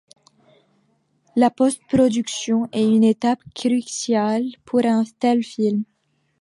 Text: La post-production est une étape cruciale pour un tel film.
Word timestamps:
La 1.35 1.51
post-production 1.51 2.67
est 2.71 2.83
une 2.83 3.03
étape 3.03 3.37
cruciale 3.53 4.45
pour 4.65 4.83
un 4.83 5.03
tel 5.19 5.43
film. 5.43 5.83